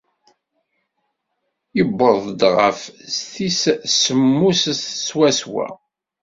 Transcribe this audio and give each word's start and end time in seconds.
Yewweḍ-d 1.77 2.41
ɣef 2.57 2.79
tis 3.31 3.61
semmuset 4.01 4.81
swaswa. 5.07 5.67